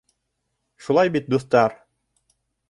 [0.85, 1.77] Шулай бит, дуҫтар?